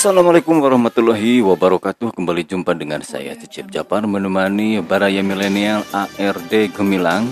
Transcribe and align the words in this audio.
Assalamualaikum 0.00 0.64
warahmatullahi 0.64 1.44
wabarakatuh. 1.44 2.16
Kembali 2.16 2.40
jumpa 2.48 2.72
dengan 2.72 3.04
saya 3.04 3.36
Cecep 3.36 3.68
Japar 3.68 4.08
Menemani 4.08 4.80
Baraya 4.80 5.20
Milenial 5.20 5.84
ARD 5.92 6.72
Gemilang 6.72 7.28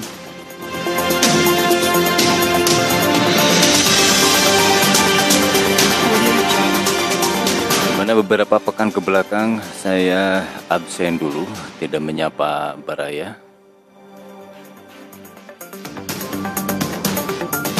Di 7.88 7.92
mana 7.96 8.12
beberapa 8.12 8.60
pekan 8.60 8.92
ke 8.92 9.00
belakang 9.00 9.64
Saya 9.72 10.44
absen 10.68 11.16
dulu 11.16 11.48
Tidak 11.80 12.04
menyapa 12.04 12.76
Baraya 12.84 13.40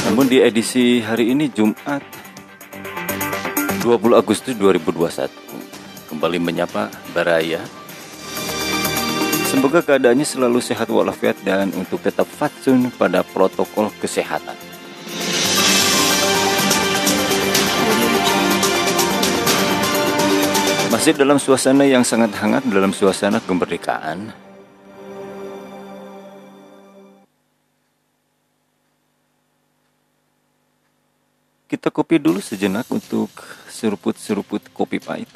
Namun 0.08 0.32
di 0.32 0.40
edisi 0.40 1.04
hari 1.04 1.36
ini 1.36 1.52
Jumat 1.52 2.17
20 3.78 4.18
Agustus 4.18 4.58
2021 4.58 5.30
kembali 6.10 6.38
menyapa 6.42 6.90
Baraya. 7.14 7.62
Semoga 9.46 9.80
keadaannya 9.80 10.26
selalu 10.26 10.58
sehat 10.58 10.90
walafiat 10.90 11.38
dan 11.46 11.70
untuk 11.78 12.02
tetap 12.02 12.26
fatsun 12.26 12.90
pada 12.98 13.22
protokol 13.22 13.94
kesehatan. 14.02 14.58
Masih 20.90 21.14
dalam 21.14 21.38
suasana 21.38 21.86
yang 21.86 22.02
sangat 22.02 22.34
hangat 22.34 22.66
dalam 22.66 22.90
suasana 22.90 23.38
kemerdekaan. 23.38 24.47
Kita 31.68 31.92
kopi 31.92 32.16
dulu 32.16 32.40
sejenak 32.40 32.88
untuk 32.88 33.28
seruput-seruput 33.68 34.72
kopi 34.72 34.96
pahit. 35.04 35.28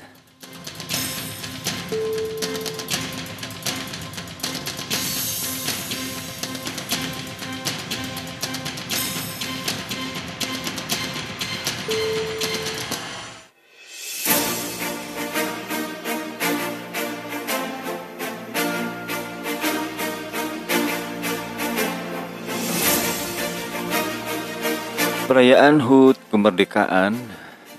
Perayaan 25.29 25.81
HUT 25.81 26.22
kemerdekaan 26.33 27.13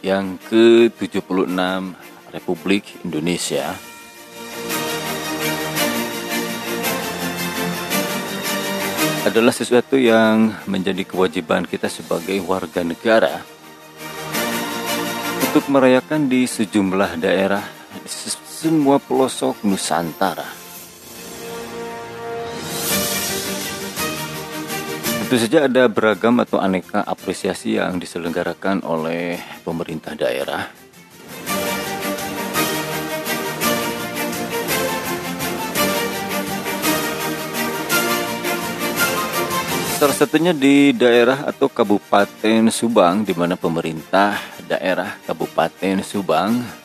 yang 0.05 0.37
ke-76 0.45 1.49
Republik 2.29 3.01
Indonesia 3.01 3.73
adalah 9.25 9.49
sesuatu 9.49 9.97
yang 9.97 10.53
menjadi 10.69 11.01
kewajiban 11.01 11.65
kita 11.65 11.89
sebagai 11.89 12.37
warga 12.45 12.85
negara 12.85 13.41
untuk 15.49 15.65
merayakan 15.73 16.29
di 16.29 16.45
sejumlah 16.45 17.17
daerah 17.17 17.65
semua 18.05 19.01
pelosok 19.01 19.65
Nusantara. 19.65 20.62
Tentu 25.23 25.39
saja 25.39 25.71
ada 25.71 25.87
beragam 25.87 26.35
atau 26.43 26.59
aneka 26.59 26.99
apresiasi 26.99 27.79
yang 27.79 27.95
diselenggarakan 27.95 28.83
oleh 28.83 29.39
pemerintah 29.63 30.11
daerah. 30.19 30.67
Salah 39.95 40.11
satunya 40.11 40.51
di 40.51 40.91
daerah 40.91 41.47
atau 41.47 41.71
Kabupaten 41.71 42.67
Subang, 42.67 43.23
di 43.23 43.31
mana 43.31 43.55
pemerintah 43.55 44.35
daerah 44.67 45.15
Kabupaten 45.23 46.03
Subang 46.03 46.82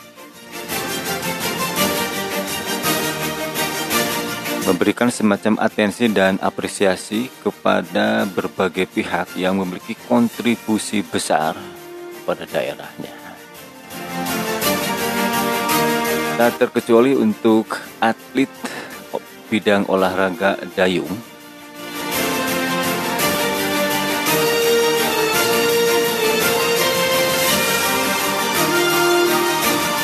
memberikan 4.68 5.08
semacam 5.08 5.56
atensi 5.64 6.12
dan 6.12 6.36
apresiasi 6.44 7.32
kepada 7.40 8.28
berbagai 8.28 8.84
pihak 8.84 9.32
yang 9.40 9.56
memiliki 9.56 9.96
kontribusi 10.04 11.00
besar 11.00 11.56
pada 12.28 12.44
daerahnya. 12.44 13.16
Tak 16.36 16.60
terkecuali 16.60 17.16
untuk 17.16 17.80
atlet 17.96 18.52
bidang 19.48 19.88
olahraga 19.88 20.60
dayung 20.76 21.08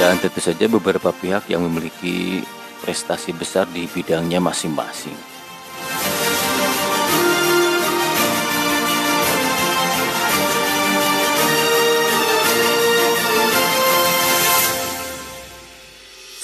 dan 0.01 0.17
tentu 0.17 0.41
saja 0.41 0.65
beberapa 0.73 1.13
pihak 1.13 1.53
yang 1.53 1.61
memiliki 1.69 2.41
prestasi 2.85 3.33
besar 3.33 3.65
di 3.73 3.89
bidangnya 3.89 4.45
masing-masing. 4.45 5.17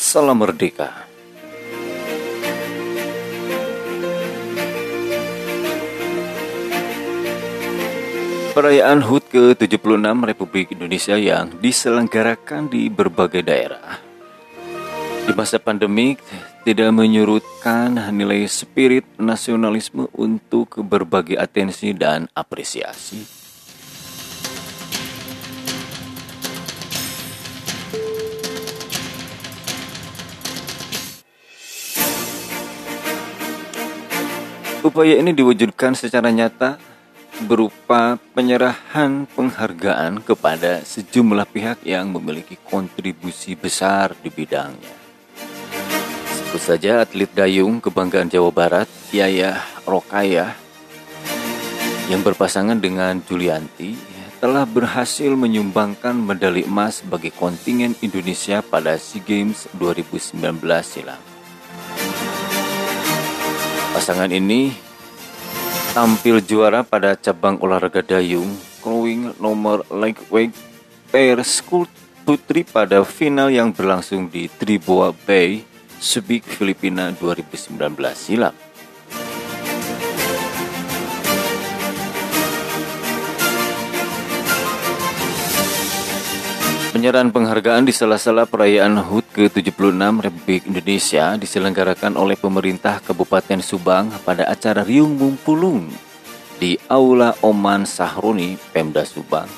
Salam 0.01 0.41
merdeka. 0.41 1.05
Perayaan 8.51 9.05
HUT 9.07 9.29
ke-76 9.31 10.09
Republik 10.27 10.73
Indonesia 10.73 11.15
yang 11.15 11.53
diselenggarakan 11.63 12.67
di 12.67 12.91
berbagai 12.91 13.47
daerah 13.47 14.10
di 15.27 15.33
masa 15.37 15.61
pandemi 15.61 16.17
tidak 16.65 16.93
menyurutkan 16.93 17.97
nilai 18.13 18.45
spirit 18.47 19.05
nasionalisme 19.17 20.09
untuk 20.13 20.81
berbagai 20.85 21.41
atensi 21.41 21.97
dan 21.97 22.29
apresiasi. 22.37 23.41
Upaya 34.81 35.21
ini 35.21 35.37
diwujudkan 35.37 35.93
secara 35.93 36.33
nyata 36.33 36.81
berupa 37.45 38.17
penyerahan 38.33 39.29
penghargaan 39.29 40.25
kepada 40.25 40.81
sejumlah 40.85 41.49
pihak 41.53 41.85
yang 41.85 42.13
memiliki 42.13 42.57
kontribusi 42.69 43.57
besar 43.57 44.17
di 44.25 44.29
bidangnya. 44.33 45.00
Sebut 46.51 46.67
saja 46.67 47.07
atlet 47.07 47.31
dayung 47.31 47.79
kebanggaan 47.79 48.27
Jawa 48.27 48.51
Barat, 48.51 48.91
Yaya 49.15 49.63
Rokaya, 49.87 50.59
yang 52.11 52.27
berpasangan 52.27 52.75
dengan 52.75 53.23
Julianti, 53.23 53.95
telah 54.43 54.67
berhasil 54.67 55.31
menyumbangkan 55.31 56.11
medali 56.11 56.67
emas 56.67 57.07
bagi 57.07 57.31
kontingen 57.31 57.95
Indonesia 58.03 58.67
pada 58.67 58.99
SEA 58.99 59.23
Games 59.23 59.71
2019 59.79 60.59
silam. 60.83 61.23
Pasangan 63.95 64.35
ini 64.35 64.75
tampil 65.95 66.43
juara 66.43 66.83
pada 66.83 67.15
cabang 67.15 67.63
olahraga 67.63 68.03
dayung 68.03 68.51
rowing 68.83 69.39
nomor 69.39 69.87
lightweight 69.87 70.51
pair 71.15 71.39
school 71.47 71.87
putri 72.27 72.67
pada 72.67 73.07
final 73.07 73.55
yang 73.55 73.71
berlangsung 73.71 74.27
di 74.27 74.51
Triboa 74.51 75.15
Bay, 75.15 75.70
Subic, 76.01 76.49
Filipina 76.49 77.13
2019 77.13 77.77
silam. 78.17 78.57
Penyerahan 86.91 87.29
penghargaan 87.29 87.85
di 87.85 87.93
sela-sela 87.93 88.49
perayaan 88.49 88.97
HUT 88.97 89.29
ke-76 89.37 90.25
Republik 90.25 90.65
Indonesia 90.67 91.37
diselenggarakan 91.37 92.17
oleh 92.17 92.35
pemerintah 92.35 92.99
Kabupaten 93.05 93.61
Subang 93.61 94.09
pada 94.25 94.49
acara 94.49 94.81
Riung 94.81 95.15
Mumpulung 95.21 95.87
di 96.57 96.81
Aula 96.89 97.37
Oman 97.45 97.85
Sahroni, 97.85 98.57
Pemda 98.73 99.05
Subang, 99.05 99.49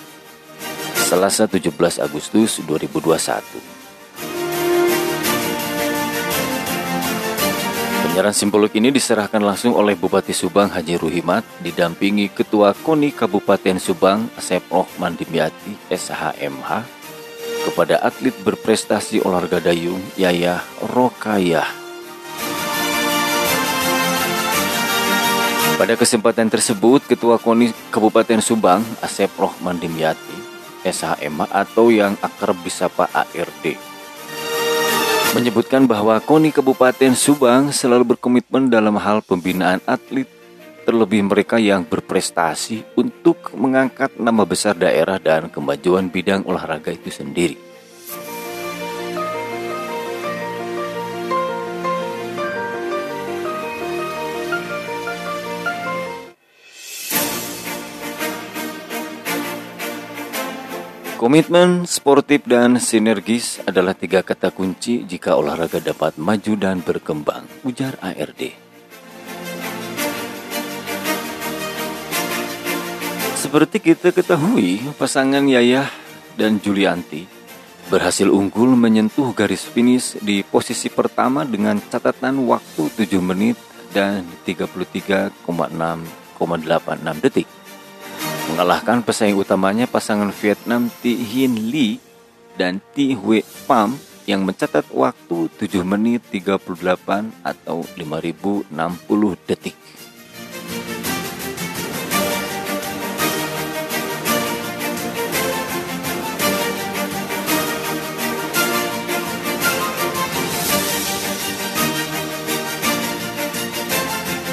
Selasa 1.07 1.47
17 1.51 2.03
Agustus 2.03 2.63
2021. 2.67 3.72
Penyerahan 8.13 8.37
simbolik 8.37 8.77
ini 8.77 8.93
diserahkan 8.93 9.41
langsung 9.41 9.73
oleh 9.73 9.97
Bupati 9.97 10.37
Subang 10.37 10.69
Haji 10.69 11.01
Ruhimat 11.01 11.49
didampingi 11.65 12.29
Ketua 12.29 12.77
KONI 12.77 13.09
Kabupaten 13.09 13.81
Subang 13.81 14.29
Asep 14.37 14.61
Rohman 14.69 15.17
Dimyati 15.17 15.73
SHMH 15.89 16.85
kepada 17.65 18.05
atlet 18.05 18.37
berprestasi 18.45 19.25
olahraga 19.25 19.65
dayung 19.65 19.97
Yayah 20.21 20.61
Rokayah. 20.93 21.65
Pada 25.81 25.97
kesempatan 25.97 26.53
tersebut, 26.53 27.09
Ketua 27.09 27.41
KONI 27.41 27.73
Kabupaten 27.89 28.45
Subang, 28.45 28.85
Asep 29.01 29.33
Rohman 29.41 29.81
Dimyati, 29.81 30.37
SHM 30.85 31.49
atau 31.49 31.89
yang 31.89 32.13
akrab 32.21 32.61
disapa 32.61 33.09
ARD, 33.09 33.92
menyebutkan 35.33 35.89
bahwa 35.89 36.21
KONI 36.21 36.53
Kabupaten 36.53 37.17
Subang 37.17 37.73
selalu 37.73 38.15
berkomitmen 38.17 38.69
dalam 38.69 39.01
hal 39.01 39.25
pembinaan 39.25 39.81
atlet 39.89 40.29
terlebih 40.85 41.25
mereka 41.25 41.57
yang 41.57 41.89
berprestasi 41.89 42.85
untuk 43.01 43.55
mengangkat 43.57 44.13
nama 44.21 44.45
besar 44.45 44.77
daerah 44.77 45.17
dan 45.17 45.49
kemajuan 45.49 46.13
bidang 46.13 46.45
olahraga 46.45 46.93
itu 46.93 47.09
sendiri. 47.09 47.72
Komitmen, 61.23 61.87
sportif, 61.87 62.43
dan 62.51 62.83
sinergis 62.83 63.63
adalah 63.63 63.95
tiga 63.95 64.27
kata 64.27 64.51
kunci 64.51 65.07
jika 65.07 65.39
olahraga 65.39 65.79
dapat 65.79 66.19
maju 66.19 66.59
dan 66.59 66.83
berkembang, 66.83 67.47
ujar 67.63 67.95
ARD. 68.03 68.51
Seperti 73.39 73.79
kita 73.79 74.11
ketahui, 74.11 74.83
pasangan 74.99 75.47
Yayah 75.47 75.87
dan 76.35 76.59
Julianti 76.59 77.31
berhasil 77.87 78.27
unggul 78.27 78.75
menyentuh 78.75 79.31
garis 79.31 79.63
finish 79.63 80.19
di 80.19 80.43
posisi 80.43 80.91
pertama 80.91 81.47
dengan 81.47 81.79
catatan 81.87 82.43
waktu 82.51 82.91
7 82.99 83.23
menit 83.23 83.55
dan 83.95 84.27
33,6,86 84.43 85.39
detik. 87.23 87.62
Mengalahkan 88.51 89.07
pesaing 89.07 89.39
utamanya 89.39 89.87
pasangan 89.87 90.35
Vietnam 90.35 90.91
Thi 91.05 91.15
Hin 91.15 91.71
Lee 91.71 92.03
dan 92.59 92.83
Thi 92.91 93.15
Hue 93.15 93.47
Pham 93.47 93.95
yang 94.27 94.43
mencatat 94.43 94.87
waktu 94.91 95.51
7 95.59 95.83
menit 95.87 96.27
38 96.31 96.63
atau 97.43 97.87
5060 97.95 98.71
detik. 99.47 99.75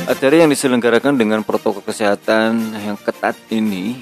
Acara 0.09 0.41
yang 0.41 0.49
diselenggarakan 0.49 1.21
dengan 1.21 1.45
protokol 1.45 1.85
kesehatan 1.85 2.73
yang 2.81 2.97
ketat 2.97 3.37
ini 3.53 3.93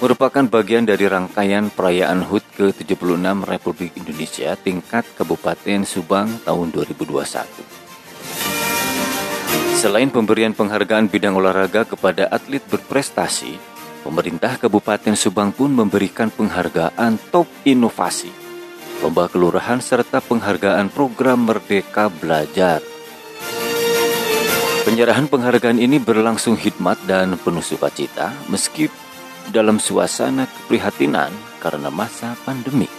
merupakan 0.00 0.48
bagian 0.48 0.88
dari 0.88 1.04
rangkaian 1.04 1.68
perayaan 1.68 2.24
HUT 2.24 2.40
ke-76 2.56 3.44
Republik 3.44 4.00
Indonesia 4.00 4.56
tingkat 4.56 5.04
Kabupaten 5.20 5.84
Subang 5.84 6.40
tahun 6.40 6.72
2021. 6.72 7.36
Selain 9.76 10.08
pemberian 10.08 10.56
penghargaan 10.56 11.12
bidang 11.12 11.36
olahraga 11.36 11.84
kepada 11.84 12.24
atlet 12.32 12.64
berprestasi, 12.64 13.60
pemerintah 14.00 14.56
Kabupaten 14.56 15.12
Subang 15.20 15.52
pun 15.52 15.68
memberikan 15.68 16.32
penghargaan 16.32 17.20
top 17.28 17.44
inovasi, 17.68 18.32
lomba 19.04 19.28
kelurahan 19.28 19.84
serta 19.84 20.24
penghargaan 20.24 20.88
program 20.88 21.44
Merdeka 21.44 22.08
Belajar 22.08 22.89
Penyerahan 24.90 25.30
penghargaan 25.30 25.78
ini 25.78 26.02
berlangsung 26.02 26.58
hikmat 26.58 26.98
dan 27.06 27.38
penuh 27.38 27.62
sukacita 27.62 28.34
meski 28.50 28.90
dalam 29.54 29.78
suasana 29.78 30.50
keprihatinan 30.50 31.30
karena 31.62 31.94
masa 31.94 32.34
pandemi. 32.42 32.90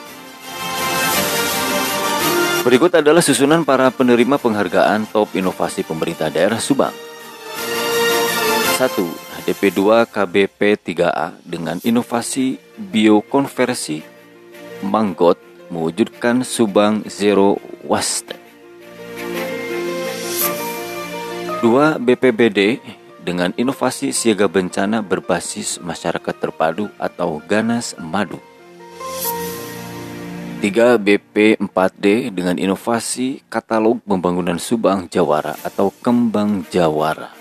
Berikut 2.63 2.95
adalah 2.95 3.19
susunan 3.19 3.67
para 3.67 3.91
penerima 3.91 4.39
penghargaan 4.39 5.12
top 5.12 5.36
inovasi 5.36 5.83
pemerintah 5.83 6.31
daerah 6.31 6.63
Subang. 6.63 6.95
1. 8.79 9.51
DP2 9.51 10.07
KBP 10.07 10.79
3A 10.95 11.43
dengan 11.43 11.75
inovasi 11.83 12.55
biokonversi 12.79 14.00
manggot 14.88 15.36
mewujudkan 15.67 16.48
Subang 16.48 17.03
Zero 17.12 17.60
Waste. 17.83 18.40
2. 21.62 22.01
BPBD 22.01 22.82
dengan 23.22 23.53
inovasi 23.53 24.10
siaga 24.10 24.50
bencana 24.50 25.06
berbasis 25.06 25.77
masyarakat 25.77 26.34
terpadu 26.34 26.89
atau 26.98 27.38
Ganas 27.38 27.94
Madu. 28.01 28.41
3. 30.58 30.98
BP4D 30.98 32.34
dengan 32.34 32.58
inovasi 32.58 33.46
katalog 33.46 34.01
pembangunan 34.01 34.58
Subang 34.58 35.06
Jawara 35.06 35.53
atau 35.62 35.94
Kembang 36.01 36.65
Jawara. 36.74 37.40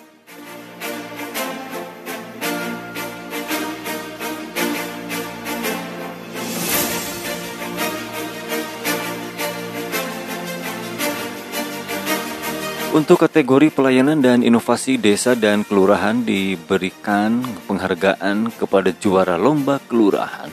Untuk 13.00 13.16
kategori 13.16 13.72
pelayanan 13.72 14.20
dan 14.20 14.44
inovasi 14.44 15.00
desa 15.00 15.32
dan 15.32 15.64
kelurahan 15.64 16.20
diberikan 16.20 17.40
penghargaan 17.64 18.52
kepada 18.52 18.92
juara 18.92 19.40
lomba 19.40 19.80
kelurahan, 19.88 20.52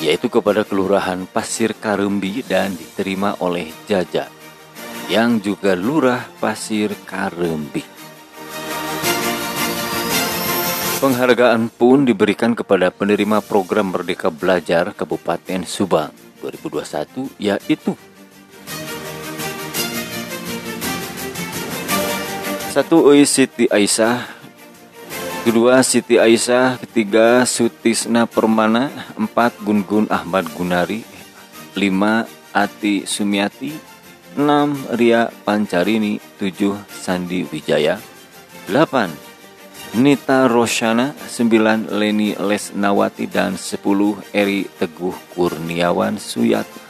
yaitu 0.00 0.32
kepada 0.32 0.64
Kelurahan 0.64 1.28
Pasir 1.28 1.76
Karembi 1.76 2.40
dan 2.48 2.72
diterima 2.72 3.36
oleh 3.44 3.68
Jaja, 3.84 4.32
yang 5.12 5.36
juga 5.36 5.76
Lurah 5.76 6.24
Pasir 6.40 6.96
Karembi. 7.04 7.84
Penghargaan 11.04 11.68
pun 11.68 12.08
diberikan 12.08 12.56
kepada 12.56 12.88
penerima 12.88 13.44
program 13.44 13.92
Merdeka 13.92 14.32
Belajar 14.32 14.96
Kabupaten 14.96 15.68
Subang 15.68 16.08
2021, 16.40 17.36
yaitu 17.36 17.92
Satu 22.76 23.08
Ui 23.08 23.24
Siti 23.24 23.64
Aisyah. 23.72 24.20
Kedua 25.48 25.80
Siti 25.80 26.20
Aisyah. 26.20 26.76
Ketiga 26.76 27.48
Sutisna 27.48 28.28
Permana. 28.28 28.92
Empat 29.16 29.56
Gun-Gun 29.64 30.12
Ahmad 30.12 30.44
Gunari. 30.52 31.00
Lima 31.72 32.28
Ati 32.52 33.08
Sumiati. 33.08 33.72
Enam 34.36 34.76
Ria 34.92 35.32
Pancarini. 35.48 36.20
Tujuh 36.36 36.76
Sandi 36.92 37.48
Wijaya. 37.48 37.96
Delapan 38.68 39.08
Nita 39.96 40.44
Roshana. 40.44 41.16
Sembilan 41.16 41.96
Leni 41.96 42.36
Lesnawati. 42.36 43.24
Dan 43.24 43.56
sepuluh 43.56 44.20
Eri 44.36 44.68
Teguh 44.68 45.16
Kurniawan 45.32 46.20
Suyati 46.20 46.85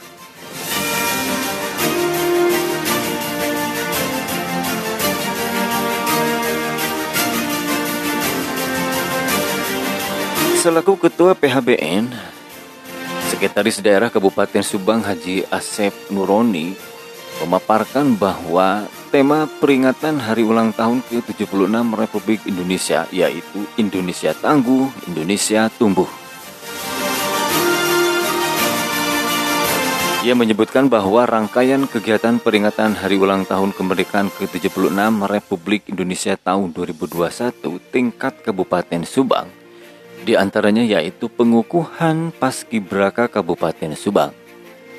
Selaku 10.67 10.99
Ketua 10.99 11.31
PHBN, 11.31 12.11
Sekretaris 13.31 13.79
Daerah 13.79 14.11
Kabupaten 14.11 14.59
Subang 14.59 14.99
Haji 14.99 15.47
Asep 15.47 15.95
Nuroni 16.11 16.75
memaparkan 17.39 18.19
bahwa 18.19 18.83
tema 19.07 19.47
peringatan 19.63 20.19
hari 20.19 20.43
ulang 20.43 20.75
tahun 20.75 20.99
ke-76 21.07 21.71
Republik 21.71 22.43
Indonesia 22.51 23.07
yaitu 23.15 23.63
Indonesia 23.79 24.35
Tangguh, 24.35 24.91
Indonesia 25.07 25.71
Tumbuh. 25.71 26.11
Ia 30.27 30.35
menyebutkan 30.35 30.91
bahwa 30.91 31.23
rangkaian 31.23 31.87
kegiatan 31.87 32.43
peringatan 32.43 32.91
Hari 32.91 33.15
Ulang 33.15 33.47
Tahun 33.47 33.71
Kemerdekaan 33.71 34.27
ke-76 34.35 34.91
Republik 35.31 35.87
Indonesia 35.87 36.35
tahun 36.35 36.75
2021 36.75 37.55
tingkat 37.87 38.43
Kabupaten 38.43 39.07
Subang 39.07 39.47
di 40.27 40.35
antaranya 40.35 40.83
yaitu 40.83 41.31
pengukuhan 41.31 42.35
Paskibraka 42.35 43.31
Kabupaten 43.31 43.95
Subang, 43.95 44.35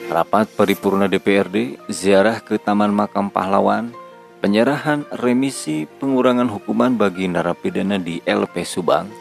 rapat 0.09 0.49
paripurna 0.57 1.05
DPRD, 1.05 1.77
ziarah 1.93 2.41
ke 2.41 2.57
Taman 2.57 2.89
Makam 2.89 3.29
Pahlawan, 3.29 3.93
penyerahan 4.41 5.05
remisi 5.13 5.85
pengurangan 6.01 6.49
hukuman 6.49 6.97
bagi 6.97 7.29
narapidana 7.29 8.01
di 8.01 8.25
LP 8.25 8.65
Subang, 8.65 9.13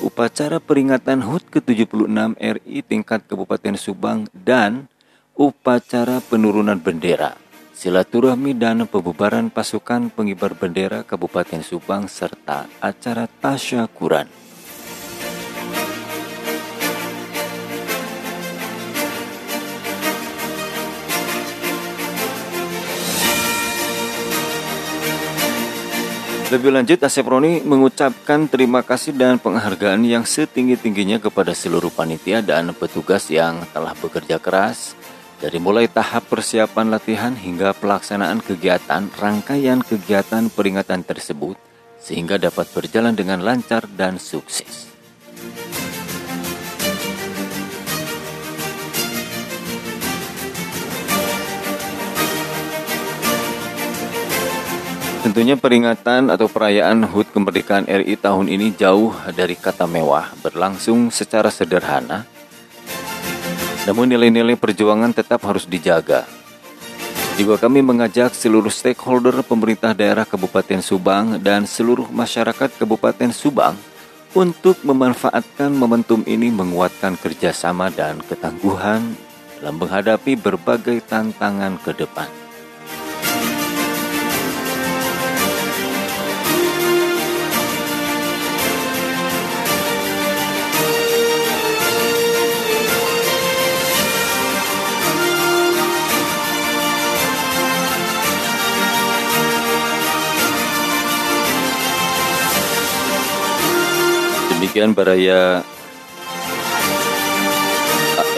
upacara 0.00 0.56
peringatan 0.56 1.20
HUT 1.20 1.44
ke-76 1.52 2.08
RI 2.40 2.80
tingkat 2.80 3.28
Kabupaten 3.28 3.76
Subang 3.76 4.24
dan 4.32 4.88
upacara 5.36 6.24
penurunan 6.32 6.80
bendera, 6.80 7.36
silaturahmi 7.76 8.56
dan 8.56 8.88
pembubaran 8.88 9.52
pasukan 9.52 10.08
pengibar 10.16 10.56
bendera 10.56 11.04
Kabupaten 11.04 11.60
Subang 11.60 12.08
serta 12.08 12.64
acara 12.80 13.28
tasyakuran. 13.28 14.40
Lebih 26.52 26.68
lanjut, 26.68 27.00
Asep 27.00 27.24
Roni 27.24 27.64
mengucapkan 27.64 28.44
terima 28.44 28.84
kasih 28.84 29.16
dan 29.16 29.40
penghargaan 29.40 30.04
yang 30.04 30.28
setinggi-tingginya 30.28 31.16
kepada 31.16 31.56
seluruh 31.56 31.88
panitia 31.88 32.44
dan 32.44 32.76
petugas 32.76 33.32
yang 33.32 33.64
telah 33.72 33.96
bekerja 33.96 34.36
keras 34.36 34.92
dari 35.40 35.56
mulai 35.56 35.88
tahap 35.88 36.28
persiapan 36.28 36.92
latihan 36.92 37.32
hingga 37.32 37.72
pelaksanaan 37.72 38.44
kegiatan, 38.44 39.08
rangkaian 39.16 39.80
kegiatan 39.80 40.52
peringatan 40.52 41.00
tersebut, 41.00 41.56
sehingga 41.96 42.36
dapat 42.36 42.68
berjalan 42.76 43.16
dengan 43.16 43.40
lancar 43.40 43.88
dan 43.88 44.20
sukses. 44.20 44.91
Tentunya 55.22 55.54
peringatan 55.54 56.34
atau 56.34 56.50
perayaan 56.50 57.06
HUT 57.06 57.30
kemerdekaan 57.30 57.86
RI 57.86 58.18
tahun 58.18 58.50
ini 58.50 58.74
jauh 58.74 59.14
dari 59.30 59.54
kata 59.54 59.86
mewah, 59.86 60.34
berlangsung 60.42 61.14
secara 61.14 61.46
sederhana, 61.46 62.26
namun 63.86 64.10
nilai-nilai 64.10 64.58
perjuangan 64.58 65.14
tetap 65.14 65.46
harus 65.46 65.62
dijaga. 65.62 66.26
Juga 67.38 67.54
kami 67.54 67.86
mengajak 67.86 68.34
seluruh 68.34 68.74
stakeholder 68.74 69.46
pemerintah 69.46 69.94
daerah 69.94 70.26
Kabupaten 70.26 70.82
Subang 70.82 71.38
dan 71.38 71.70
seluruh 71.70 72.10
masyarakat 72.10 72.74
Kabupaten 72.74 73.30
Subang 73.30 73.78
untuk 74.34 74.82
memanfaatkan 74.82 75.70
momentum 75.70 76.26
ini 76.26 76.50
menguatkan 76.50 77.14
kerjasama 77.14 77.94
dan 77.94 78.18
ketangguhan 78.26 79.14
dalam 79.62 79.78
menghadapi 79.78 80.34
berbagai 80.34 80.98
tantangan 81.06 81.78
ke 81.78 81.94
depan. 81.94 82.41
Demikian 104.72 104.96
Baraya 104.96 105.60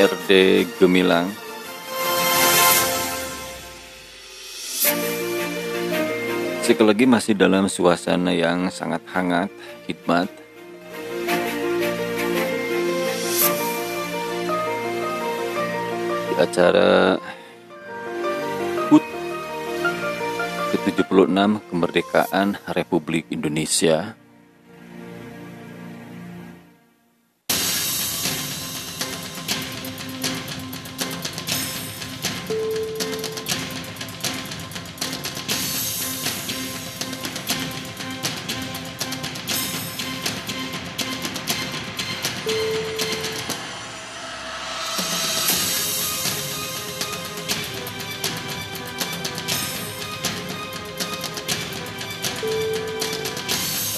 ARD 0.02 0.30
Gemilang. 0.82 1.30
Sekali 6.58 6.90
lagi 6.90 7.06
masih 7.06 7.38
dalam 7.38 7.70
suasana 7.70 8.34
yang 8.34 8.66
sangat 8.74 9.06
hangat, 9.14 9.46
hikmat. 9.86 10.26
Di 16.18 16.34
acara 16.34 17.22
HUT 18.90 19.06
ke-76 20.74 21.62
Kemerdekaan 21.70 22.58
Republik 22.74 23.22
Indonesia 23.30 24.18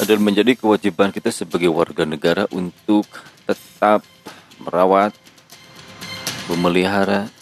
dan 0.05 0.21
menjadi 0.21 0.53
kewajiban 0.53 1.09
kita 1.09 1.33
sebagai 1.33 1.73
warga 1.73 2.05
negara 2.05 2.45
untuk 2.53 3.09
tetap 3.49 4.05
merawat, 4.61 5.17
memelihara, 6.53 7.33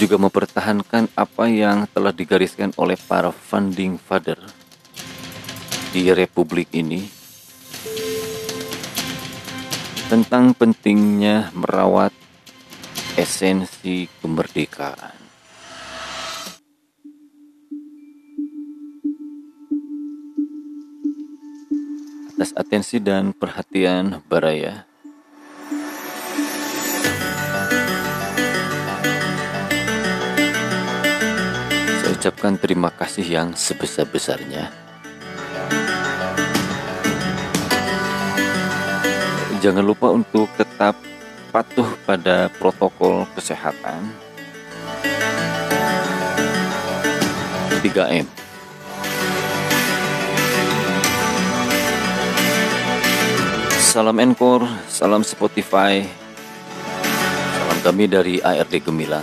juga 0.00 0.16
mempertahankan 0.16 1.12
apa 1.12 1.44
yang 1.46 1.84
telah 1.92 2.10
digariskan 2.10 2.72
oleh 2.80 2.96
para 2.96 3.30
funding 3.30 4.00
father 4.00 4.40
di 5.94 6.10
republik 6.10 6.66
ini 6.74 7.06
tentang 10.10 10.52
pentingnya 10.52 11.54
merawat 11.54 12.10
esensi 13.14 14.10
kemerdekaan. 14.20 15.23
Atas 22.44 22.60
atensi 22.60 23.00
dan 23.00 23.32
perhatian 23.32 24.20
Baraya. 24.28 24.84
Saya 32.04 32.12
ucapkan 32.12 32.60
terima 32.60 32.92
kasih 32.92 33.24
yang 33.24 33.56
sebesar-besarnya. 33.56 34.68
Jangan 39.64 39.80
lupa 39.80 40.12
untuk 40.12 40.52
tetap 40.60 41.00
patuh 41.48 41.88
pada 42.04 42.52
protokol 42.60 43.24
kesehatan 43.32 44.04
3M 47.80 48.43
Salam 53.94 54.18
Encore, 54.18 54.66
salam 54.90 55.22
Spotify, 55.22 56.02
salam 57.54 57.78
kami 57.78 58.10
dari 58.10 58.42
ARD 58.42 58.82
Gemilang. 58.82 59.22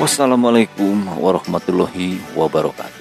Wassalamualaikum 0.00 1.04
warahmatullahi 1.20 2.16
wabarakatuh. 2.32 2.97